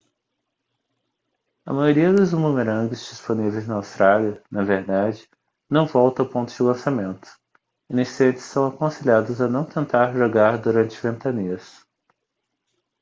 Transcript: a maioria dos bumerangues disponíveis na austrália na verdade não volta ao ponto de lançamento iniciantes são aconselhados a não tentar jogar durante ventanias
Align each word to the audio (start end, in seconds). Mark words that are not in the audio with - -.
a 1.67 1.71
maioria 1.79 2.11
dos 2.11 2.31
bumerangues 2.33 3.01
disponíveis 3.07 3.67
na 3.67 3.75
austrália 3.75 4.41
na 4.49 4.63
verdade 4.63 5.29
não 5.69 5.85
volta 5.85 6.23
ao 6.23 6.27
ponto 6.27 6.51
de 6.51 6.63
lançamento 6.63 7.37
iniciantes 7.87 8.41
são 8.45 8.65
aconselhados 8.65 9.39
a 9.39 9.47
não 9.47 9.63
tentar 9.63 10.15
jogar 10.15 10.57
durante 10.57 10.99
ventanias 10.99 11.85